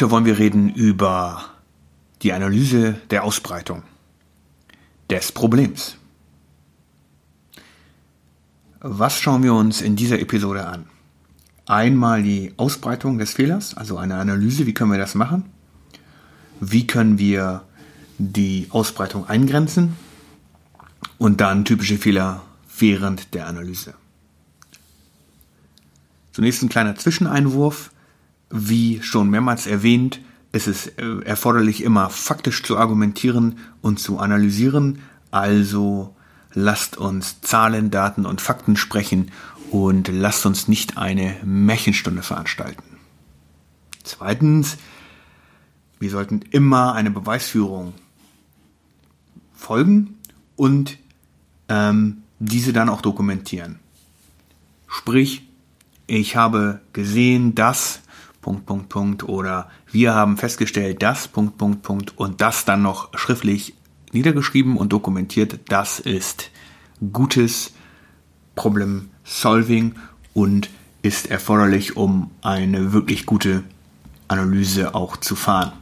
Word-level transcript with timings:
Heute 0.00 0.12
wollen 0.12 0.24
wir 0.24 0.38
reden 0.38 0.72
über 0.72 1.44
die 2.22 2.32
Analyse 2.32 2.94
der 3.10 3.22
Ausbreitung 3.22 3.82
des 5.10 5.30
Problems. 5.30 5.96
Was 8.80 9.20
schauen 9.20 9.42
wir 9.42 9.52
uns 9.52 9.82
in 9.82 9.96
dieser 9.96 10.18
Episode 10.18 10.66
an? 10.66 10.86
Einmal 11.66 12.22
die 12.22 12.54
Ausbreitung 12.56 13.18
des 13.18 13.34
Fehlers, 13.34 13.76
also 13.76 13.98
eine 13.98 14.14
Analyse, 14.14 14.64
wie 14.66 14.72
können 14.72 14.90
wir 14.90 14.98
das 14.98 15.14
machen? 15.14 15.44
Wie 16.60 16.86
können 16.86 17.18
wir 17.18 17.64
die 18.16 18.68
Ausbreitung 18.70 19.28
eingrenzen? 19.28 19.96
Und 21.18 21.42
dann 21.42 21.66
typische 21.66 21.98
Fehler 21.98 22.40
während 22.78 23.34
der 23.34 23.48
Analyse. 23.48 23.92
Zunächst 26.32 26.62
ein 26.62 26.70
kleiner 26.70 26.96
Zwischeneinwurf. 26.96 27.90
Wie 28.50 29.00
schon 29.02 29.30
mehrmals 29.30 29.66
erwähnt, 29.66 30.20
ist 30.52 30.66
es 30.66 30.86
äh, 30.86 31.20
erforderlich, 31.24 31.82
immer 31.82 32.10
faktisch 32.10 32.62
zu 32.62 32.76
argumentieren 32.76 33.58
und 33.80 34.00
zu 34.00 34.18
analysieren. 34.18 35.00
Also 35.30 36.14
lasst 36.52 36.96
uns 36.96 37.40
Zahlen, 37.40 37.90
Daten 37.90 38.26
und 38.26 38.40
Fakten 38.40 38.76
sprechen 38.76 39.30
und 39.70 40.08
lasst 40.08 40.44
uns 40.46 40.66
nicht 40.66 40.98
eine 40.98 41.36
Märchenstunde 41.44 42.22
veranstalten. 42.22 42.82
Zweitens, 44.02 44.76
wir 46.00 46.10
sollten 46.10 46.40
immer 46.50 46.94
eine 46.94 47.10
Beweisführung 47.10 47.94
folgen 49.54 50.18
und 50.56 50.98
ähm, 51.68 52.22
diese 52.40 52.72
dann 52.72 52.88
auch 52.88 53.02
dokumentieren. 53.02 53.78
Sprich, 54.88 55.46
ich 56.06 56.34
habe 56.34 56.80
gesehen, 56.92 57.54
dass 57.54 57.99
Punkt, 58.40 58.66
Punkt, 58.66 58.88
Punkt 58.88 59.22
oder 59.24 59.68
wir 59.90 60.14
haben 60.14 60.36
festgestellt, 60.36 61.02
dass 61.02 61.28
Punkt, 61.28 61.58
Punkt, 61.58 61.82
Punkt 61.82 62.18
und 62.18 62.40
das 62.40 62.64
dann 62.64 62.82
noch 62.82 63.16
schriftlich 63.16 63.74
niedergeschrieben 64.12 64.76
und 64.76 64.92
dokumentiert. 64.92 65.60
Das 65.68 66.00
ist 66.00 66.50
gutes 67.12 67.72
Problem 68.54 69.10
Solving 69.24 69.94
und 70.34 70.70
ist 71.02 71.30
erforderlich, 71.30 71.96
um 71.96 72.30
eine 72.42 72.92
wirklich 72.92 73.26
gute 73.26 73.62
Analyse 74.28 74.94
auch 74.94 75.16
zu 75.16 75.36
fahren. 75.36 75.72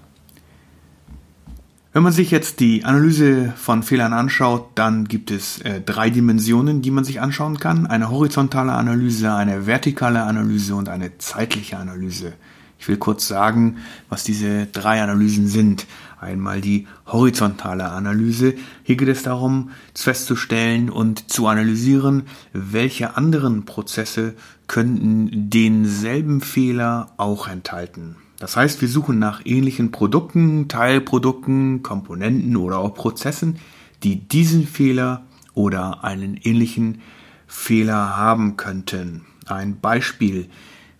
Wenn 1.99 2.05
man 2.05 2.13
sich 2.13 2.31
jetzt 2.31 2.61
die 2.61 2.85
Analyse 2.85 3.53
von 3.57 3.83
Fehlern 3.83 4.13
anschaut, 4.13 4.69
dann 4.77 5.09
gibt 5.09 5.33
es 5.33 5.61
äh, 5.63 5.81
drei 5.81 6.11
Dimensionen, 6.11 6.81
die 6.81 6.93
man 6.93 7.03
sich 7.03 7.21
anschauen 7.21 7.59
kann. 7.59 7.89
Eine 7.89 8.09
horizontale 8.09 8.71
Analyse, 8.71 9.35
eine 9.35 9.67
vertikale 9.67 10.23
Analyse 10.23 10.77
und 10.77 10.89
eine 10.89 11.19
zeitliche 11.19 11.77
Analyse. 11.77 12.35
Ich 12.79 12.87
will 12.87 12.99
kurz 12.99 13.27
sagen, 13.27 13.79
was 14.09 14.23
diese 14.23 14.67
drei 14.67 15.03
Analysen 15.03 15.49
sind. 15.49 15.89
Einmal 16.21 16.61
die 16.61 16.87
horizontale 17.05 17.89
Analyse. 17.89 18.55
Hier 18.85 18.97
geht 18.97 19.09
es 19.09 19.25
darum, 19.25 19.71
festzustellen 19.93 20.91
und 20.91 21.33
zu 21.33 21.49
analysieren, 21.49 22.29
welche 22.53 23.17
anderen 23.17 23.65
Prozesse 23.65 24.35
könnten 24.69 25.51
denselben 25.51 26.43
Fehler 26.43 27.13
auch 27.17 27.49
enthalten. 27.49 28.15
Das 28.39 28.57
heißt, 28.57 28.81
wir 28.81 28.89
suchen 28.89 29.19
nach 29.19 29.41
ähnlichen 29.45 29.91
Produkten, 29.91 30.69
Teilprodukten, 30.69 31.83
Komponenten 31.83 32.57
oder 32.57 32.79
auch 32.79 32.95
Prozessen, 32.95 33.59
die 34.05 34.17
diesen 34.29 34.67
Fehler 34.67 35.25
oder 35.55 36.05
einen 36.05 36.37
ähnlichen 36.37 37.01
Fehler 37.49 38.17
haben 38.17 38.57
könnten. 38.57 39.27
Ein 39.47 39.81
Beispiel. 39.81 40.49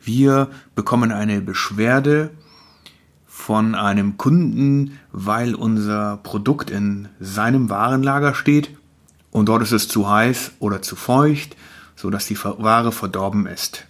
Wir 0.01 0.49
bekommen 0.75 1.13
eine 1.13 1.41
Beschwerde 1.41 2.31
von 3.27 3.77
einem 3.77 4.17
Kunden, 4.17 4.99
weil 5.13 5.55
unser 5.55 6.17
Produkt 6.17 6.71
in 6.71 7.09
seinem 7.21 7.71
Warenlager 7.71 8.35
steht 8.35 8.71
und 9.31 9.49
dort 9.49 9.63
ist 9.63 9.73
es 9.73 9.87
zu 9.87 10.11
heiß 10.11 10.53
oder 10.59 10.83
zu 10.83 10.97
feucht, 10.97 11.57
sodass 11.95 12.27
die 12.27 12.39
Ware 12.43 12.91
verdorben 12.91 13.47
ist. 13.47 13.87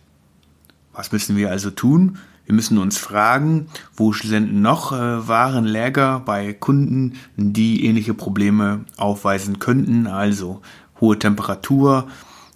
Was 0.93 1.13
müssen 1.13 1.37
wir 1.37 1.51
also 1.51 1.71
tun? 1.71 2.19
Wir 2.49 2.55
müssen 2.55 2.79
uns 2.79 2.97
fragen, 2.97 3.67
wo 3.95 4.15
sind 4.15 4.55
noch 4.55 4.93
äh, 4.93 5.29
Warenläger 5.29 6.21
bei 6.21 6.55
Kunden, 6.55 7.13
die 7.37 7.85
ähnliche 7.85 8.15
Probleme 8.15 8.87
aufweisen 8.97 9.59
könnten, 9.59 10.07
also 10.07 10.63
hohe 10.99 11.19
Temperatur 11.19 12.09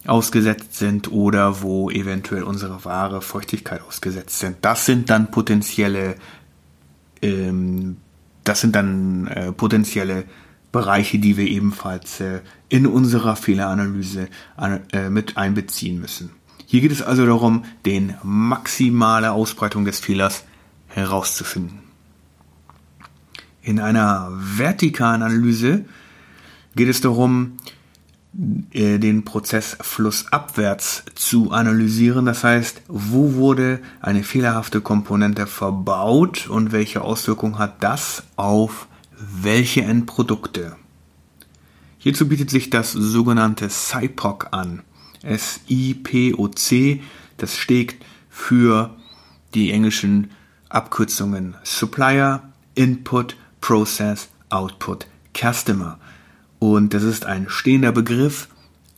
ausgesetzt 0.07 0.77
sind 0.77 1.13
oder 1.13 1.61
wo 1.61 1.91
eventuell 1.91 2.43
unsere 2.43 2.87
Ware 2.87 3.21
Feuchtigkeit 3.21 3.83
ausgesetzt 3.87 4.39
sind. 4.39 4.57
Das 4.63 4.87
sind 4.87 5.11
dann 5.11 5.31
potenzielle, 5.31 6.15
ähm, 7.21 7.99
das 8.45 8.63
sind 8.63 8.75
dann 8.75 9.27
äh, 9.27 9.53
potenzielle 9.53 10.25
Bereiche, 10.73 11.19
die 11.19 11.37
wir 11.37 11.47
ebenfalls 11.47 12.19
äh, 12.21 12.41
in 12.71 12.87
unserer 12.87 13.37
Fehleranalyse 13.37 14.29
äh, 14.91 15.11
mit 15.11 15.37
einbeziehen 15.37 16.01
müssen. 16.01 16.31
Hier 16.73 16.81
geht 16.81 16.93
es 16.93 17.03
also 17.03 17.27
darum, 17.27 17.65
den 17.85 18.15
maximale 18.23 19.33
Ausbreitung 19.33 19.85
des 19.85 20.01
Fehlers 20.01 20.45
herauszufinden. 20.87 21.81
In 23.61 23.79
einer 23.79 24.31
vertikalen 24.33 25.21
Analyse 25.21 25.85
geht 26.75 26.89
es 26.89 27.03
darum, 27.03 27.59
äh, 28.71 28.99
den 28.99 29.23
Prozess 29.27 29.77
flussabwärts 29.83 31.05
zu 31.15 31.51
analysieren. 31.51 32.25
Das 32.25 32.43
heißt, 32.43 32.81
wo 32.89 33.35
wurde 33.35 33.81
eine 34.01 34.25
fehlerhafte 34.25 34.81
Komponente 34.81 35.47
verbaut 35.47 36.49
und 36.49 36.73
welche 36.73 37.03
Auswirkung 37.03 37.59
hat 37.59 37.83
das 37.83 38.23
auf 38.37 38.89
welche 39.19 39.83
Endprodukte? 39.83 40.77
Hierzu 41.99 42.29
bietet 42.29 42.49
sich 42.49 42.71
das 42.71 42.93
sogenannte 42.93 43.69
SIPOC 43.69 44.49
an. 44.53 44.81
S-I-P-O-C. 45.23 47.01
Das 47.37 47.57
steht 47.57 47.97
für 48.31 48.97
die 49.55 49.73
englischen 49.73 50.31
Abkürzungen 50.69 51.55
Supplier, 51.63 52.43
Input, 52.75 53.37
Process, 53.61 54.29
Output, 54.49 55.07
Customer. 55.37 55.99
Und 56.59 56.95
das 56.95 57.03
ist 57.03 57.27
ein 57.27 57.49
stehender 57.49 57.93
Begriff 57.93 58.49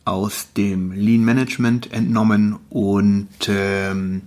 aus 0.05 0.53
dem 0.53 0.93
Lean 0.93 1.25
Management 1.25 1.93
entnommen 1.93 2.59
und 2.69 3.29
ähm, 3.49 4.23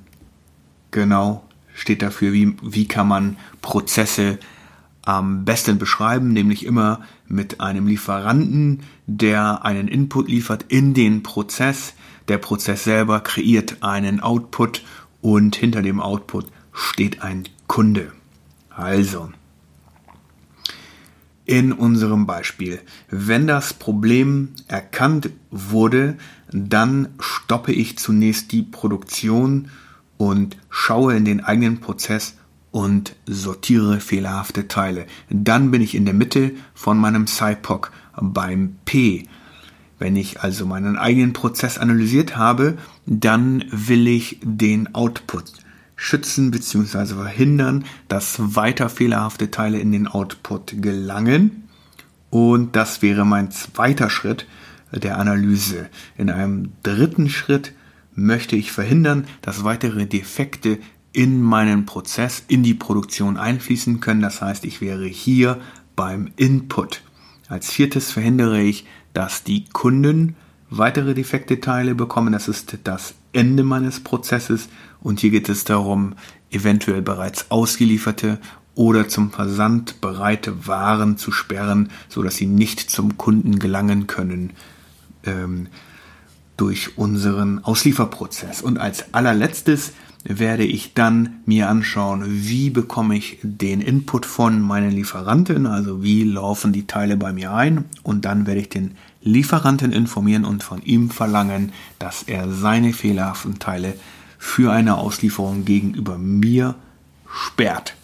genau 0.91 1.43
steht 1.75 2.01
dafür, 2.01 2.33
wie, 2.33 2.55
wie 2.63 2.87
kann 2.87 3.07
man 3.07 3.37
Prozesse 3.61 4.39
am 5.07 5.45
besten 5.45 5.77
beschreiben, 5.77 6.33
nämlich 6.33 6.65
immer 6.65 6.99
mit 7.29 7.61
einem 7.61 7.87
Lieferanten, 7.87 8.81
der 9.05 9.63
einen 9.63 9.87
Input 9.87 10.27
liefert 10.27 10.65
in 10.67 10.93
den 10.93 11.23
Prozess. 11.23 11.93
Der 12.27 12.37
Prozess 12.37 12.83
selber 12.83 13.21
kreiert 13.21 13.77
einen 13.81 14.19
Output 14.19 14.83
und 15.21 15.55
hinter 15.55 15.81
dem 15.81 16.01
Output 16.01 16.47
steht 16.73 17.21
ein 17.21 17.45
Kunde. 17.67 18.11
Also, 18.69 19.29
in 21.45 21.71
unserem 21.71 22.25
Beispiel, 22.25 22.81
wenn 23.09 23.47
das 23.47 23.73
Problem 23.73 24.49
erkannt 24.67 25.29
wurde, 25.51 26.17
dann 26.51 27.07
stoppe 27.21 27.71
ich 27.71 27.97
zunächst 27.97 28.51
die 28.51 28.63
Produktion 28.63 29.69
und 30.17 30.57
schaue 30.69 31.15
in 31.15 31.23
den 31.23 31.39
eigenen 31.39 31.79
Prozess, 31.79 32.35
und 32.71 33.15
sortiere 33.25 33.99
fehlerhafte 33.99 34.67
Teile. 34.67 35.05
Dann 35.29 35.71
bin 35.71 35.81
ich 35.81 35.95
in 35.95 36.05
der 36.05 36.13
Mitte 36.13 36.51
von 36.73 36.97
meinem 36.97 37.27
SciPoc 37.27 37.91
beim 38.19 38.75
P. 38.85 39.27
Wenn 39.99 40.15
ich 40.15 40.41
also 40.41 40.65
meinen 40.65 40.97
eigenen 40.97 41.33
Prozess 41.33 41.77
analysiert 41.77 42.37
habe, 42.37 42.77
dann 43.05 43.63
will 43.71 44.07
ich 44.07 44.39
den 44.43 44.93
Output 44.93 45.53
schützen 45.95 46.51
bzw. 46.51 47.15
verhindern, 47.15 47.85
dass 48.07 48.55
weiter 48.55 48.89
fehlerhafte 48.89 49.49
Teile 49.49 49.79
in 49.79 49.91
den 49.91 50.07
Output 50.07 50.81
gelangen. 50.81 51.67
Und 52.29 52.75
das 52.75 53.01
wäre 53.01 53.25
mein 53.25 53.51
zweiter 53.51 54.09
Schritt 54.09 54.45
der 54.91 55.17
Analyse. 55.17 55.89
In 56.17 56.29
einem 56.29 56.73
dritten 56.83 57.29
Schritt 57.29 57.73
möchte 58.13 58.55
ich 58.55 58.71
verhindern, 58.71 59.25
dass 59.41 59.63
weitere 59.63 60.05
Defekte 60.05 60.79
in 61.17 61.41
meinen 61.41 61.87
Prozess, 61.87 62.43
in 62.47 62.61
die 62.61 62.75
Produktion 62.75 63.37
einfließen 63.37 64.01
können. 64.01 64.21
Das 64.21 64.39
heißt, 64.39 64.63
ich 64.65 64.81
wäre 64.81 65.07
hier 65.07 65.59
beim 65.95 66.29
Input. 66.35 67.01
Als 67.49 67.71
viertes 67.71 68.11
verhindere 68.11 68.61
ich, 68.61 68.85
dass 69.13 69.43
die 69.43 69.65
Kunden 69.65 70.35
weitere 70.69 71.15
defekte 71.15 71.59
Teile 71.59 71.95
bekommen. 71.95 72.33
Das 72.33 72.47
ist 72.47 72.77
das 72.83 73.15
Ende 73.33 73.63
meines 73.63 74.03
Prozesses. 74.03 74.69
Und 75.01 75.19
hier 75.19 75.31
geht 75.31 75.49
es 75.49 75.63
darum, 75.63 76.13
eventuell 76.51 77.01
bereits 77.01 77.49
ausgelieferte 77.49 78.37
oder 78.75 79.07
zum 79.07 79.31
Versand 79.31 80.01
bereite 80.01 80.67
Waren 80.67 81.17
zu 81.17 81.31
sperren, 81.31 81.89
so 82.09 82.21
dass 82.21 82.35
sie 82.35 82.45
nicht 82.45 82.91
zum 82.91 83.17
Kunden 83.17 83.57
gelangen 83.57 84.05
können 84.05 84.51
ähm, 85.23 85.65
durch 86.57 86.95
unseren 86.95 87.63
Auslieferprozess. 87.63 88.61
Und 88.61 88.77
als 88.77 89.15
allerletztes 89.15 89.93
werde 90.23 90.65
ich 90.65 90.93
dann 90.93 91.39
mir 91.45 91.69
anschauen, 91.69 92.23
wie 92.27 92.69
bekomme 92.69 93.17
ich 93.17 93.39
den 93.43 93.81
Input 93.81 94.25
von 94.25 94.61
meinen 94.61 94.91
Lieferanten, 94.91 95.65
also 95.65 96.03
wie 96.03 96.23
laufen 96.23 96.73
die 96.73 96.87
Teile 96.87 97.17
bei 97.17 97.31
mir 97.31 97.53
ein 97.53 97.85
und 98.03 98.25
dann 98.25 98.45
werde 98.45 98.61
ich 98.61 98.69
den 98.69 98.95
Lieferanten 99.21 99.91
informieren 99.91 100.45
und 100.45 100.63
von 100.63 100.81
ihm 100.83 101.09
verlangen, 101.09 101.71
dass 101.99 102.23
er 102.23 102.51
seine 102.51 102.93
fehlerhaften 102.93 103.59
Teile 103.59 103.93
für 104.37 104.71
eine 104.71 104.97
Auslieferung 104.97 105.65
gegenüber 105.65 106.17
mir 106.17 106.75
sperrt. 107.29 107.95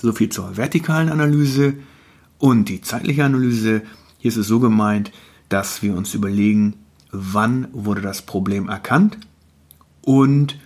So 0.00 0.12
viel 0.12 0.30
zur 0.30 0.56
vertikalen 0.56 1.08
Analyse 1.08 1.74
und 2.38 2.68
die 2.68 2.80
zeitliche 2.80 3.24
Analyse. 3.24 3.82
Hier 4.18 4.30
ist 4.30 4.36
es 4.36 4.46
so 4.46 4.60
gemeint, 4.60 5.12
dass 5.48 5.82
wir 5.82 5.94
uns 5.94 6.14
überlegen, 6.14 6.74
wann 7.10 7.68
wurde 7.72 8.00
das 8.00 8.22
Problem 8.22 8.68
erkannt 8.68 9.18
und 10.02 10.58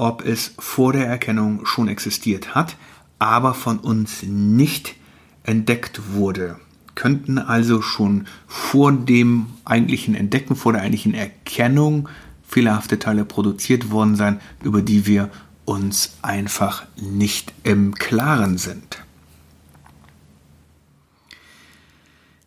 ob 0.00 0.24
es 0.24 0.54
vor 0.58 0.94
der 0.94 1.06
Erkennung 1.06 1.66
schon 1.66 1.86
existiert 1.86 2.54
hat, 2.54 2.76
aber 3.18 3.52
von 3.52 3.78
uns 3.78 4.22
nicht 4.22 4.94
entdeckt 5.42 6.14
wurde. 6.14 6.58
Könnten 6.94 7.36
also 7.36 7.82
schon 7.82 8.26
vor 8.46 8.92
dem 8.92 9.46
eigentlichen 9.66 10.14
Entdecken, 10.14 10.56
vor 10.56 10.72
der 10.72 10.80
eigentlichen 10.80 11.12
Erkennung 11.12 12.08
fehlerhafte 12.48 12.98
Teile 12.98 13.26
produziert 13.26 13.90
worden 13.90 14.16
sein, 14.16 14.40
über 14.62 14.80
die 14.80 15.06
wir 15.06 15.28
uns 15.66 16.14
einfach 16.22 16.86
nicht 16.96 17.52
im 17.62 17.94
Klaren 17.94 18.56
sind. 18.56 19.04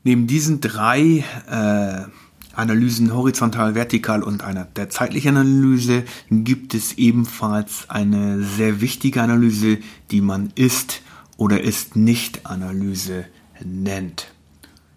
Neben 0.03 0.25
diesen 0.25 0.59
drei 0.59 1.23
äh, 1.47 2.09
Analysen 2.53 3.13
horizontal, 3.13 3.75
vertikal 3.75 4.23
und 4.23 4.44
einer 4.44 4.65
der 4.65 4.89
zeitlichen 4.89 5.38
Analyse 5.38 6.03
gibt 6.29 6.73
es 6.73 6.94
ebenfalls 6.97 7.89
eine 7.89 8.44
sehr 8.44 8.79
wichtige 8.79 9.21
Analyse, 9.21 9.79
die 10.11 10.21
man 10.21 10.51
ist 10.55 11.01
oder 11.38 11.61
ist 11.61 11.95
nicht 11.95 12.45
Analyse 12.45 13.25
nennt. 13.63 14.31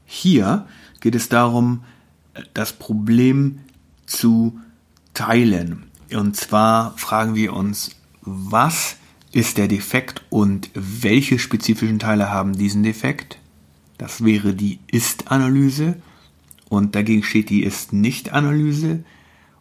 Hier 0.04 0.66
geht 1.00 1.14
es 1.14 1.28
darum, 1.28 1.82
das 2.54 2.74
Problem 2.74 3.60
zu 4.04 4.60
teilen. 5.14 5.84
Und 6.12 6.36
zwar 6.36 6.96
fragen 6.96 7.34
wir 7.34 7.54
uns, 7.54 7.90
was 8.20 8.96
ist 9.32 9.58
der 9.58 9.68
Defekt 9.68 10.22
und 10.30 10.70
welche 10.74 11.38
spezifischen 11.38 11.98
Teile 11.98 12.30
haben 12.30 12.56
diesen 12.56 12.82
Defekt? 12.82 13.38
Das 13.98 14.24
wäre 14.24 14.54
die 14.54 14.78
Ist-Analyse 14.88 15.96
und 16.68 16.94
dagegen 16.94 17.22
steht 17.22 17.50
die 17.50 17.62
Ist-Nicht-Analyse 17.62 19.04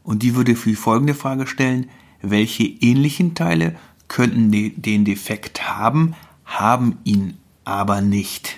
und 0.03 0.23
die 0.23 0.35
würde 0.35 0.55
für 0.55 0.69
die 0.69 0.75
folgende 0.75 1.13
Frage 1.13 1.47
stellen, 1.47 1.89
welche 2.21 2.63
ähnlichen 2.63 3.35
Teile 3.35 3.75
könnten 4.07 4.51
den 4.51 5.05
Defekt 5.05 5.67
haben, 5.67 6.15
haben 6.45 6.97
ihn 7.03 7.37
aber 7.63 8.01
nicht. 8.01 8.57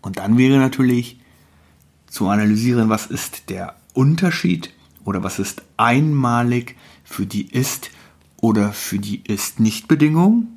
Und 0.00 0.18
dann 0.18 0.36
wäre 0.36 0.58
natürlich 0.58 1.20
zu 2.08 2.28
analysieren, 2.28 2.88
was 2.88 3.06
ist 3.06 3.48
der 3.48 3.76
Unterschied 3.94 4.72
oder 5.04 5.22
was 5.22 5.38
ist 5.38 5.62
einmalig 5.76 6.76
für 7.04 7.26
die 7.26 7.46
Ist- 7.46 7.90
oder 8.40 8.72
für 8.72 8.98
die 8.98 9.22
Ist-Nicht-Bedingung 9.24 10.48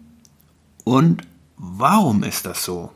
und 0.84 1.22
warum 1.58 2.24
ist 2.24 2.46
das 2.46 2.64
so? 2.64 2.92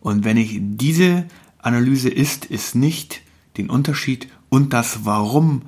Und 0.00 0.24
wenn 0.24 0.36
ich 0.36 0.58
diese 0.60 1.26
Analyse 1.62 2.08
ist, 2.08 2.44
ist 2.44 2.74
nicht 2.74 3.22
den 3.56 3.70
Unterschied 3.70 4.28
und 4.48 4.72
das 4.72 5.04
Warum 5.04 5.62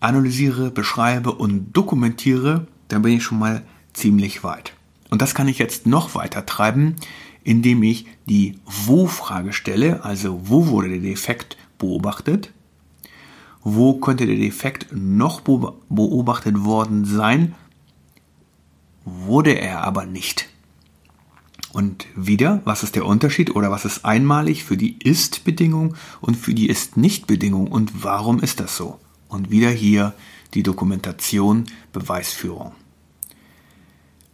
analysiere, 0.00 0.70
beschreibe 0.70 1.32
und 1.32 1.72
dokumentiere, 1.72 2.66
dann 2.88 3.02
bin 3.02 3.12
ich 3.12 3.22
schon 3.22 3.38
mal 3.38 3.62
ziemlich 3.92 4.44
weit. 4.44 4.74
Und 5.10 5.22
das 5.22 5.34
kann 5.34 5.48
ich 5.48 5.58
jetzt 5.58 5.86
noch 5.86 6.14
weiter 6.14 6.44
treiben, 6.44 6.96
indem 7.42 7.82
ich 7.82 8.06
die 8.26 8.58
Wo-Frage 8.64 9.52
stelle, 9.52 10.04
also 10.04 10.40
wo 10.44 10.66
wurde 10.68 10.88
der 10.88 10.98
Defekt 10.98 11.56
beobachtet, 11.78 12.50
wo 13.62 13.94
könnte 13.94 14.26
der 14.26 14.36
Defekt 14.36 14.88
noch 14.92 15.40
beobachtet 15.40 16.64
worden 16.64 17.04
sein, 17.04 17.54
wurde 19.04 19.52
er 19.52 19.84
aber 19.84 20.06
nicht. 20.06 20.48
Und 21.74 22.06
wieder, 22.14 22.60
was 22.64 22.84
ist 22.84 22.94
der 22.94 23.04
Unterschied 23.04 23.56
oder 23.56 23.68
was 23.68 23.84
ist 23.84 24.04
einmalig 24.04 24.62
für 24.62 24.76
die 24.76 24.96
Ist-Bedingung 25.02 25.96
und 26.20 26.36
für 26.36 26.54
die 26.54 26.68
Ist-Nicht-Bedingung 26.68 27.66
und 27.66 28.04
warum 28.04 28.38
ist 28.38 28.60
das 28.60 28.76
so? 28.76 29.00
Und 29.26 29.50
wieder 29.50 29.70
hier 29.70 30.14
die 30.54 30.62
Dokumentation, 30.62 31.64
Beweisführung. 31.92 32.74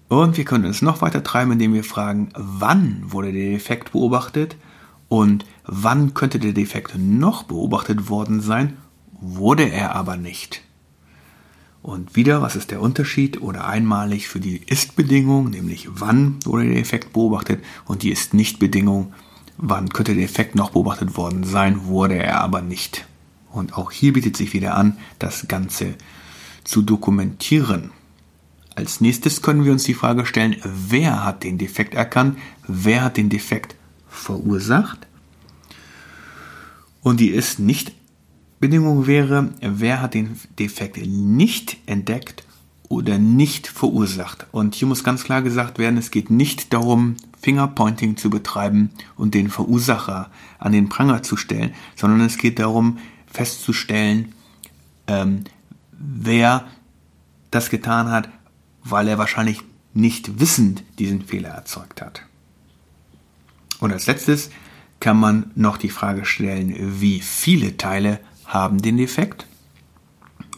Und 0.09 0.37
wir 0.37 0.45
können 0.45 0.67
es 0.67 0.83
noch 0.83 1.01
weiter 1.01 1.25
treiben, 1.25 1.53
indem 1.53 1.73
wir 1.73 1.83
fragen, 1.83 2.29
wann 2.35 3.05
wurde 3.07 3.33
der 3.33 3.53
Defekt 3.53 3.93
beobachtet 3.93 4.57
und 5.09 5.47
wann 5.65 6.13
könnte 6.13 6.41
der 6.41 6.53
Defekt 6.53 6.99
noch 6.99 7.45
beobachtet 7.45 8.11
worden 8.11 8.43
sein, 8.43 8.77
wurde 9.19 9.71
er 9.71 9.95
aber 9.95 10.19
nicht. 10.19 10.61
Und 11.83 12.15
wieder, 12.15 12.43
was 12.43 12.57
ist 12.57 12.71
der 12.71 12.83
Unterschied 12.83 13.41
oder 13.41 13.67
einmalig 13.67 14.29
für 14.29 14.41
die 14.41 14.59
Ist-Bedingung, 14.67 15.49
nämlich 15.49 15.89
wann 15.91 16.37
wurde 16.45 16.69
der 16.69 16.79
Effekt 16.79 17.13
beobachtet 17.15 17.65
und 17.87 18.03
die 18.03 18.11
Ist-Nicht-Bedingung, 18.11 19.15
wann 19.57 19.89
könnte 19.89 20.15
der 20.15 20.25
Effekt 20.25 20.55
noch 20.55 20.71
beobachtet 20.71 21.17
worden 21.17 21.45
sein, 21.45 21.87
wurde 21.87 22.17
er 22.17 22.41
aber 22.41 22.61
nicht. 22.61 23.07
Und 23.51 23.77
auch 23.77 23.91
hier 23.91 24.13
bietet 24.13 24.37
sich 24.37 24.53
wieder 24.53 24.77
an, 24.77 24.99
das 25.19 25.49
Ganze 25.49 25.95
zu 26.65 26.83
dokumentieren. 26.83 27.91
Als 28.75 29.01
nächstes 29.01 29.43
können 29.43 29.65
wir 29.65 29.73
uns 29.73 29.85
die 29.85 29.95
Frage 29.95 30.27
stellen, 30.27 30.57
wer 30.63 31.25
hat 31.25 31.45
den 31.45 31.59
Defekt 31.59 31.95
erkannt, 31.95 32.39
wer 32.67 33.03
hat 33.03 33.17
den 33.17 33.31
Defekt 33.31 33.75
verursacht. 34.09 35.07
Und 37.03 37.21
die 37.21 37.31
ist 37.31 37.59
nicht 37.59 37.93
Bedingung 38.61 39.07
wäre, 39.07 39.51
wer 39.61 40.03
hat 40.03 40.15
den 40.15 40.39
Defekt 40.59 40.99
nicht 40.99 41.79
entdeckt 41.87 42.45
oder 42.91 43.19
nicht 43.19 43.67
verursacht. 43.67 44.47
Und 44.53 44.75
hier 44.75 44.87
muss 44.87 45.03
ganz 45.03 45.25
klar 45.25 45.41
gesagt 45.41 45.79
werden, 45.79 45.97
es 45.97 46.11
geht 46.11 46.29
nicht 46.29 46.73
darum, 46.75 47.17
Fingerpointing 47.41 48.19
zu 48.19 48.29
betreiben 48.29 48.91
und 49.17 49.33
den 49.33 49.49
Verursacher 49.49 50.31
an 50.59 50.73
den 50.73 50.91
Pranger 50.91 51.23
zu 51.23 51.39
stellen, 51.39 51.73
sondern 51.97 52.21
es 52.21 52.37
geht 52.37 52.59
darum, 52.59 52.99
festzustellen, 53.27 54.35
ähm, 55.07 55.45
wer 55.93 56.67
das 57.51 57.71
getan 57.71 58.11
hat, 58.11 58.29
weil 58.85 59.09
er 59.09 59.19
wahrscheinlich 59.19 59.63
nicht 59.95 60.39
wissend 60.39 60.83
diesen 60.99 61.23
Fehler 61.23 61.51
erzeugt 61.51 62.03
hat. 62.03 62.23
Und 63.79 63.93
als 63.93 64.07
letztes 64.07 64.51
kann 65.01 65.17
man 65.17 65.51
noch 65.55 65.79
die 65.79 65.89
Frage 65.89 66.27
stellen, 66.27 67.01
wie 67.01 67.21
viele 67.21 67.77
Teile 67.79 68.21
haben 68.51 68.83
den 68.83 68.97
Defekt. 68.97 69.47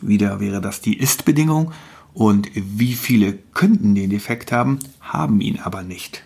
Wieder 0.01 0.41
wäre 0.41 0.61
das 0.61 0.81
die 0.81 0.99
Ist-Bedingung. 0.99 1.73
Und 2.15 2.51
wie 2.55 2.95
viele 2.95 3.35
könnten 3.55 3.95
den 3.95 4.11
Defekt 4.11 4.51
haben, 4.51 4.79
haben 5.01 5.41
ihn 5.41 5.59
aber 5.59 5.83
nicht. 5.83 6.25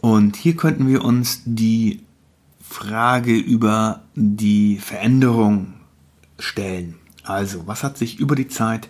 Und 0.00 0.36
hier 0.36 0.56
könnten 0.56 0.88
wir 0.88 1.04
uns 1.04 1.42
die 1.44 2.02
Frage 2.60 3.36
über 3.36 4.02
die 4.14 4.78
Veränderung 4.78 5.74
stellen. 6.38 6.96
Also, 7.22 7.66
was 7.66 7.82
hat 7.82 7.98
sich 7.98 8.18
über 8.18 8.34
die 8.34 8.48
Zeit 8.48 8.88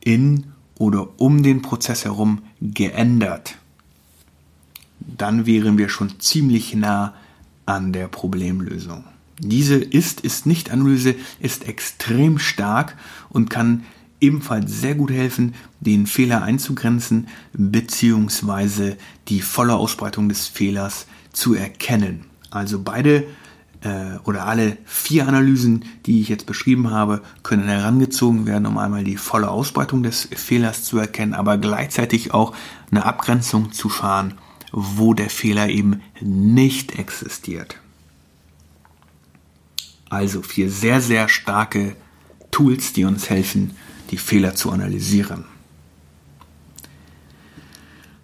in 0.00 0.52
oder 0.76 1.20
um 1.20 1.42
den 1.42 1.62
Prozess 1.62 2.04
herum 2.04 2.42
geändert? 2.60 3.56
Dann 5.00 5.46
wären 5.46 5.78
wir 5.78 5.88
schon 5.88 6.18
ziemlich 6.20 6.74
nah 6.74 7.14
an 7.66 7.92
der 7.92 8.08
Problemlösung. 8.08 9.04
Diese 9.38 9.76
Ist-Ist-Nicht-Analyse 9.76 11.14
ist 11.40 11.68
extrem 11.68 12.38
stark 12.38 12.96
und 13.28 13.50
kann 13.50 13.84
ebenfalls 14.20 14.80
sehr 14.80 14.94
gut 14.94 15.10
helfen, 15.10 15.54
den 15.80 16.06
Fehler 16.06 16.42
einzugrenzen 16.42 17.28
bzw. 17.52 18.96
die 19.28 19.40
volle 19.42 19.76
Ausbreitung 19.76 20.28
des 20.28 20.48
Fehlers 20.48 21.06
zu 21.32 21.54
erkennen. 21.54 22.24
Also 22.50 22.80
beide 22.82 23.26
äh, 23.82 24.18
oder 24.24 24.46
alle 24.46 24.76
vier 24.84 25.28
Analysen, 25.28 25.84
die 26.06 26.20
ich 26.20 26.28
jetzt 26.28 26.46
beschrieben 26.46 26.90
habe, 26.90 27.22
können 27.42 27.68
herangezogen 27.68 28.46
werden, 28.46 28.66
um 28.66 28.78
einmal 28.78 29.04
die 29.04 29.16
volle 29.16 29.50
Ausbreitung 29.50 30.02
des 30.02 30.28
Fehlers 30.34 30.84
zu 30.84 30.98
erkennen, 30.98 31.34
aber 31.34 31.58
gleichzeitig 31.58 32.34
auch 32.34 32.54
eine 32.90 33.04
Abgrenzung 33.04 33.72
zu 33.72 33.88
fahren, 33.88 34.34
wo 34.72 35.14
der 35.14 35.30
Fehler 35.30 35.68
eben 35.68 36.02
nicht 36.20 36.98
existiert. 36.98 37.76
Also 40.10 40.42
vier 40.42 40.70
sehr, 40.70 41.00
sehr 41.00 41.28
starke 41.28 41.96
Tools, 42.50 42.92
die 42.92 43.04
uns 43.04 43.28
helfen, 43.28 43.76
die 44.10 44.16
Fehler 44.16 44.54
zu 44.54 44.70
analysieren. 44.70 45.44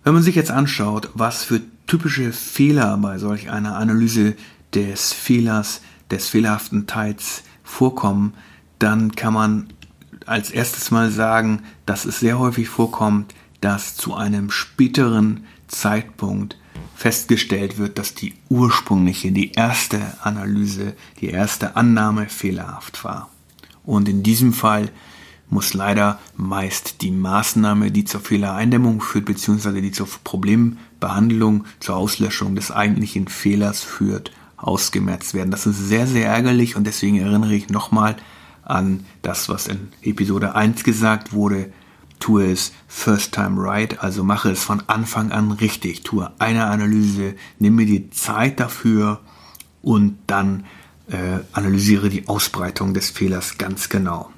Wenn 0.03 0.15
man 0.15 0.23
sich 0.23 0.35
jetzt 0.35 0.51
anschaut, 0.51 1.11
was 1.15 1.45
für 1.45 1.61
typische 1.87 2.33
Fehler 2.33 2.97
bei 2.99 3.19
solch 3.19 3.51
einer 3.51 3.77
Analyse 3.77 4.35
des 4.75 5.13
Fehlers, 5.13 5.81
des 6.11 6.29
fehlerhaften 6.29 6.87
Teils 6.87 7.43
vorkommen, 7.63 8.35
dann 8.79 9.13
kann 9.13 9.35
man 9.35 9.69
als 10.27 10.51
erstes 10.51 10.91
mal 10.91 11.11
sagen, 11.11 11.63
dass 11.87 12.05
es 12.05 12.21
sehr 12.21 12.39
häufig 12.39 12.69
vorkommt, 12.69 13.35
dass 13.61 13.97
zu 13.97 14.15
einem 14.15 14.51
späteren 14.51 15.45
Zeitpunkt 15.69 16.57
festgestellt 16.95 17.79
wird, 17.79 17.99
dass 17.99 18.15
die 18.15 18.35
ursprüngliche, 18.49 19.33
die 19.33 19.53
erste 19.53 20.01
Analyse, 20.23 20.95
die 21.21 21.29
erste 21.29 21.77
Annahme 21.77 22.29
fehlerhaft 22.29 23.05
war. 23.05 23.31
Und 23.85 24.09
in 24.09 24.23
diesem 24.23 24.53
Fall 24.53 24.91
muss 25.51 25.75
leider 25.75 26.19
meist 26.37 27.03
die 27.03 27.11
Maßnahme, 27.11 27.91
die 27.91 28.05
zur 28.05 28.21
Fehlereindämmung 28.21 29.01
führt, 29.01 29.27
beziehungsweise 29.27 29.83
die 29.83 29.93
zur 29.93 30.09
Problembehandlung, 30.25 31.65
zur 31.81 31.97
Auslöschung 31.97 32.55
des 32.55 32.71
eigentlichen 32.71 33.29
Fehlers 33.29 33.83
führt, 33.83 34.33
ausgemerzt 34.57 35.35
werden. 35.35 35.51
Das 35.51 35.67
ist 35.67 35.79
sehr, 35.79 36.07
sehr 36.07 36.27
ärgerlich 36.27 36.77
und 36.77 36.87
deswegen 36.87 37.19
erinnere 37.19 37.55
ich 37.55 37.69
nochmal 37.69 38.17
an 38.63 39.05
das, 39.23 39.49
was 39.49 39.67
in 39.67 39.89
Episode 40.03 40.55
1 40.55 40.85
gesagt 40.85 41.33
wurde. 41.33 41.71
Tue 42.21 42.51
es 42.51 42.73
first 42.89 43.33
time 43.33 43.61
right, 43.61 44.03
also 44.03 44.25
mache 44.25 44.51
es 44.51 44.63
von 44.63 44.83
Anfang 44.87 45.33
an 45.33 45.51
richtig. 45.53 46.03
Tue 46.03 46.33
eine 46.39 46.67
Analyse, 46.67 47.35
nimm 47.59 47.77
mir 47.77 47.87
die 47.87 48.11
Zeit 48.11 48.61
dafür 48.61 49.21
und 49.83 50.17
dann 50.27 50.65
äh, 51.09 51.41
analysiere 51.53 52.09
die 52.09 52.29
Ausbreitung 52.29 52.95
des 52.95 53.11
Fehlers 53.11 53.59
ganz 53.59 53.89
genau. 53.89 54.31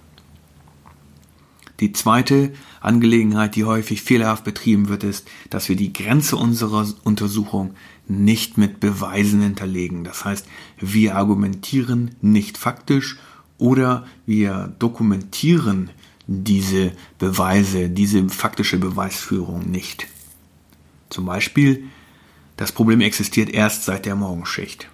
Die 1.80 1.92
zweite 1.92 2.52
Angelegenheit, 2.80 3.54
die 3.54 3.64
häufig 3.64 4.02
fehlerhaft 4.02 4.44
betrieben 4.44 4.88
wird, 4.88 5.04
ist, 5.04 5.28
dass 5.50 5.68
wir 5.68 5.76
die 5.76 5.92
Grenze 5.92 6.36
unserer 6.36 6.86
Untersuchung 7.04 7.74
nicht 8.08 8.56
mit 8.56 8.80
Beweisen 8.80 9.42
hinterlegen. 9.42 10.02
Das 10.02 10.24
heißt, 10.24 10.46
wir 10.78 11.16
argumentieren 11.16 12.12
nicht 12.22 12.56
faktisch 12.56 13.18
oder 13.58 14.06
wir 14.24 14.74
dokumentieren 14.78 15.90
diese 16.26 16.92
Beweise, 17.18 17.88
diese 17.88 18.28
faktische 18.28 18.78
Beweisführung 18.78 19.70
nicht. 19.70 20.08
Zum 21.10 21.26
Beispiel, 21.26 21.84
das 22.56 22.72
Problem 22.72 23.00
existiert 23.00 23.50
erst 23.50 23.84
seit 23.84 24.06
der 24.06 24.16
Morgenschicht. 24.16 24.88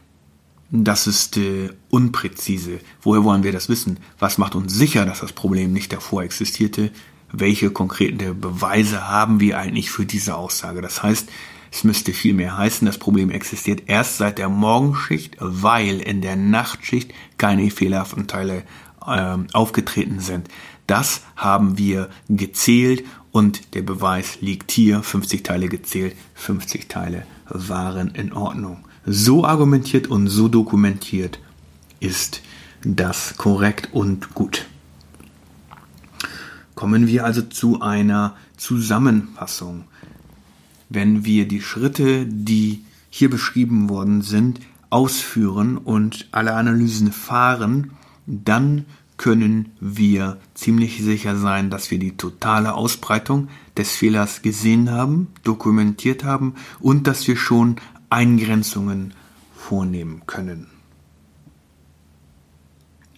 Das 0.71 1.07
ist 1.07 1.37
äh, 1.37 1.71
unpräzise. 1.91 2.81
Woher 3.03 3.25
wollen 3.25 3.45
wir 3.45 3.53
das 3.53 3.69
wissen? 3.69 3.99
Was 4.19 4.39
macht 4.39 4.55
uns 4.55 4.75
sicher, 4.75 5.05
dass 5.05 5.21
das 5.21 5.33
Problem 5.33 5.73
nicht 5.73 5.93
davor 5.93 6.23
existierte? 6.23 6.91
Welche 7.31 7.71
konkreten 7.71 8.41
Beweise 8.41 9.09
haben 9.09 9.41
wir 9.41 9.59
eigentlich 9.59 9.91
für 9.91 10.07
diese 10.07 10.35
Aussage? 10.35 10.83
Das 10.83 11.03
heißt, 11.03 11.29
es 11.71 11.85
müsste 11.85 12.13
vielmehr 12.13 12.59
heißen, 12.59 12.87
das 12.87 12.99
Problem 12.99 13.31
existiert 13.31 13.85
erst 13.87 14.19
seit 14.19 14.39
der 14.39 14.51
Morgenschicht, 14.51 15.37
weil 15.41 16.01
in 16.01 16.21
der 16.21 16.37
Nachtschicht 16.37 17.13
keine 17.39 17.71
fehlerhaften 17.71 18.27
Teile 18.27 18.65
äh, 19.07 19.37
aufgetreten 19.53 20.21
sind. 20.21 20.49
Das 20.93 21.23
haben 21.37 21.79
wir 21.79 22.11
gezählt 22.29 23.07
und 23.31 23.73
der 23.73 23.81
Beweis 23.81 24.43
liegt 24.43 24.71
hier. 24.71 25.03
50 25.03 25.43
Teile 25.43 25.71
gezählt, 25.71 26.15
50 26.35 26.87
Teile 26.87 27.25
waren 27.49 28.09
in 28.09 28.35
Ordnung 28.35 28.85
so 29.07 29.43
argumentiert 29.43 30.09
und 30.09 30.29
so 30.29 30.49
dokumentiert, 30.49 31.39
ist 31.99 32.43
das 32.85 33.39
korrekt 33.39 33.89
und 33.93 34.35
gut. 34.35 34.67
Kommen 36.75 37.07
wir 37.07 37.25
also 37.25 37.41
zu 37.41 37.81
einer 37.81 38.37
Zusammenfassung. 38.59 39.85
Wenn 40.91 41.25
wir 41.25 41.49
die 41.49 41.63
Schritte, 41.63 42.27
die 42.27 42.85
hier 43.09 43.31
beschrieben 43.31 43.89
worden 43.89 44.21
sind, 44.21 44.61
ausführen 44.91 45.79
und 45.79 46.29
alle 46.33 46.53
Analysen 46.53 47.13
fahren, 47.13 47.93
dann 48.27 48.85
können 49.17 49.73
wir 49.81 50.39
ziemlich 50.55 51.03
sicher 51.03 51.37
sein, 51.37 51.71
dass 51.71 51.91
wir 51.91 51.99
die 51.99 52.17
totale 52.17 52.75
Ausbreitung 52.75 53.49
des 53.77 53.93
Fehlers 53.93 54.43
gesehen 54.43 54.91
haben, 54.91 55.29
dokumentiert 55.45 56.25
haben 56.25 56.55
und 56.81 57.07
dass 57.07 57.27
wir 57.29 57.37
schon 57.37 57.77
Eingrenzungen 58.11 59.15
vornehmen 59.55 60.23
können. 60.27 60.67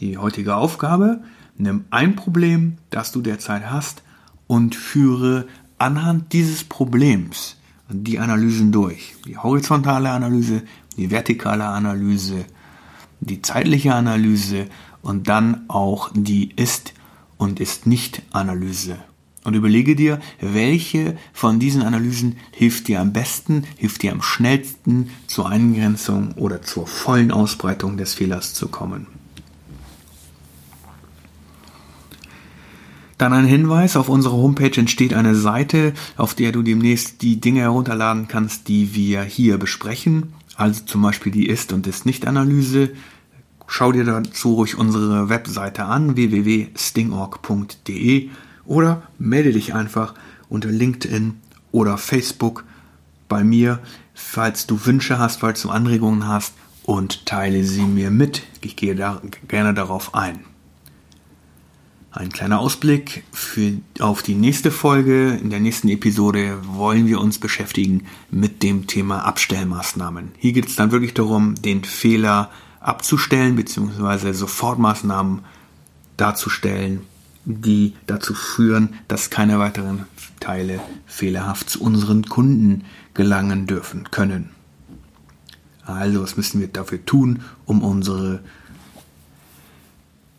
Die 0.01 0.19
heutige 0.19 0.57
Aufgabe, 0.57 1.23
nimm 1.57 1.85
ein 1.91 2.17
Problem, 2.17 2.79
das 2.91 3.13
du 3.13 3.23
derzeit 3.23 3.71
hast, 3.71 4.03
und 4.47 4.75
führe 4.75 5.47
anhand 5.79 6.33
dieses 6.33 6.65
Problems 6.65 7.57
die 7.89 8.19
Analysen 8.19 8.73
durch. 8.73 9.15
Die 9.27 9.37
horizontale 9.37 10.11
Analyse, 10.11 10.63
die 10.97 11.11
vertikale 11.11 11.65
Analyse, 11.65 12.45
die 13.21 13.43
zeitliche 13.43 13.95
Analyse 13.95 14.67
und 15.05 15.29
dann 15.29 15.69
auch 15.69 16.11
die 16.15 16.51
Ist- 16.57 16.95
und 17.37 17.61
Ist-Nicht-Analyse 17.61 18.99
und 19.45 19.55
überlege 19.55 19.95
dir, 19.95 20.21
welche 20.41 21.17
von 21.33 21.61
diesen 21.61 21.83
Analysen 21.83 22.37
hilft 22.51 22.89
dir 22.89 23.01
am 23.01 23.13
besten, 23.13 23.65
hilft 23.77 24.03
dir 24.03 24.13
am 24.13 24.23
schnellsten 24.23 25.11
zur 25.27 25.49
Eingrenzung 25.49 26.33
oder 26.33 26.63
zur 26.63 26.87
vollen 26.87 27.31
Ausbreitung 27.31 27.97
des 27.97 28.15
Fehlers 28.15 28.55
zu 28.55 28.69
kommen. 28.69 29.07
Dann 33.19 33.33
ein 33.33 33.45
Hinweis, 33.45 33.97
auf 33.97 34.09
unserer 34.09 34.37
Homepage 34.37 34.77
entsteht 34.77 35.15
eine 35.15 35.37
Seite, 35.37 35.93
auf 36.17 36.35
der 36.35 36.51
du 36.51 36.63
demnächst 36.63 37.23
die 37.23 37.41
Dinge 37.41 37.61
herunterladen 37.61 38.27
kannst, 38.27 38.67
die 38.67 38.95
wir 38.95 39.23
hier 39.23 39.57
besprechen, 39.57 40.33
also 40.57 40.85
zum 40.85 41.03
Beispiel 41.03 41.31
die 41.31 41.47
Ist- 41.47 41.73
und 41.73 41.87
Ist-Nicht-Analyse. 41.87 42.91
Schau 43.67 43.93
dir 43.93 44.05
dazu 44.05 44.55
ruhig 44.55 44.77
unsere 44.77 45.29
Webseite 45.29 45.85
an, 45.85 46.17
www.stingorg.de 46.17 48.31
oder 48.67 49.03
melde 49.19 49.53
dich 49.53 49.75
einfach 49.75 50.15
unter 50.49 50.71
LinkedIn 50.71 51.35
oder 51.73 51.99
Facebook 51.99 52.65
bei 53.29 53.43
mir, 53.43 53.81
falls 54.15 54.67
du 54.67 54.87
Wünsche 54.87 55.19
hast, 55.19 55.41
falls 55.41 55.63
du 55.63 55.71
Anregungen 55.71 56.29
hast 56.29 56.55
und 56.85 57.27
teile 57.27 57.65
sie 57.65 57.83
mir 57.83 58.11
mit. 58.11 58.45
Ich 58.61 58.77
gehe 58.77 58.95
da 58.95 59.21
gerne 59.49 59.75
darauf 59.75 60.15
ein. 60.15 60.45
Ein 62.17 62.31
kleiner 62.31 62.61
Ausblick 62.61 63.25
für, 63.33 63.73
auf 63.99 64.23
die 64.23 64.37
nächste 64.37 64.71
Folge. 64.71 65.37
In 65.43 65.51
der 65.51 65.59
nächsten 65.59 65.89
Episode 65.89 66.61
wollen 66.65 67.09
wir 67.09 67.21
uns 67.21 67.41
beschäftigen 67.41 68.05
mit 68.31 68.63
dem 68.63 68.87
Thema 68.87 69.25
Abstellmaßnahmen. 69.25 70.31
Hier 70.39 70.53
geht 70.53 70.69
es 70.69 70.77
dann 70.77 70.93
wirklich 70.93 71.15
darum, 71.15 71.57
den 71.57 71.83
Fehler 71.83 72.53
abzustellen 72.85 73.57
bzw. 73.57 74.33
Sofortmaßnahmen 74.33 75.41
darzustellen, 76.17 77.01
die 77.47 77.95
dazu 78.07 78.35
führen, 78.35 78.95
dass 79.09 79.31
keine 79.31 79.59
weiteren 79.59 80.05
Teile 80.39 80.81
fehlerhaft 81.07 81.71
zu 81.71 81.83
unseren 81.83 82.25
Kunden 82.27 82.85
gelangen 83.15 83.67
dürfen 83.67 84.11
können. 84.11 84.51
Also, 85.85 86.23
was 86.23 86.37
müssen 86.37 86.61
wir 86.61 86.69
dafür 86.69 87.05
tun, 87.05 87.43
um 87.65 87.83
unsere 87.83 88.41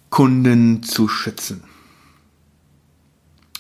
Kunden 0.10 0.84
zu 0.84 1.08
schützen? 1.08 1.64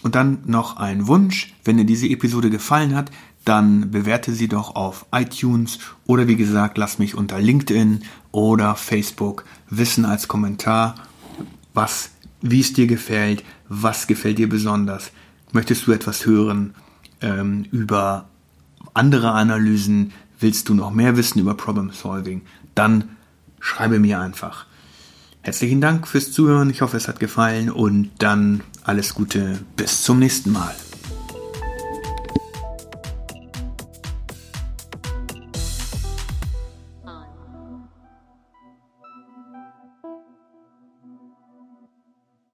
Und 0.01 0.13
dann 0.13 0.39
noch 0.45 0.77
ein 0.77 1.07
Wunsch, 1.07 1.55
wenn 1.63 1.77
dir 1.77 1.85
diese 1.85 2.07
Episode 2.07 2.51
gefallen 2.51 2.95
hat, 2.95 3.09
dann 3.45 3.91
bewerte 3.91 4.33
sie 4.33 4.47
doch 4.47 4.75
auf 4.75 5.05
iTunes 5.13 5.79
oder 6.05 6.27
wie 6.27 6.35
gesagt, 6.35 6.77
lass 6.77 6.99
mich 6.99 7.15
unter 7.15 7.39
LinkedIn 7.39 8.03
oder 8.31 8.75
Facebook 8.75 9.45
wissen 9.69 10.03
als 10.03 10.27
Kommentar, 10.27 10.95
was 11.73 12.09
wie 12.41 12.59
es 12.59 12.73
dir 12.73 12.87
gefällt, 12.87 13.43
was 13.69 14.07
gefällt 14.07 14.37
dir 14.37 14.49
besonders. 14.49 15.11
Möchtest 15.51 15.87
du 15.87 15.91
etwas 15.91 16.25
hören 16.25 16.75
ähm, 17.21 17.65
über 17.71 18.29
andere 18.93 19.31
Analysen? 19.31 20.11
Willst 20.39 20.69
du 20.69 20.73
noch 20.73 20.91
mehr 20.91 21.17
wissen 21.17 21.39
über 21.39 21.55
Problem 21.55 21.91
Solving? 21.91 22.41
Dann 22.75 23.09
schreibe 23.59 23.99
mir 23.99 24.19
einfach. 24.19 24.65
Herzlichen 25.41 25.81
Dank 25.81 26.07
fürs 26.07 26.31
Zuhören. 26.31 26.69
Ich 26.69 26.81
hoffe, 26.81 26.97
es 26.97 27.07
hat 27.07 27.19
gefallen 27.19 27.69
und 27.69 28.11
dann 28.19 28.61
alles 28.83 29.13
Gute. 29.13 29.59
Bis 29.75 30.03
zum 30.03 30.19
nächsten 30.19 30.51
Mal. 30.51 30.75